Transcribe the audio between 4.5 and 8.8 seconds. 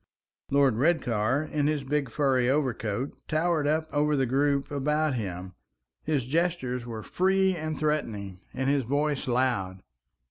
about him; his gestures were free and threatening, and